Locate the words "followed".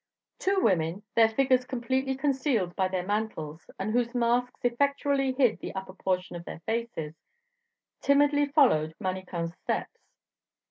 8.47-8.95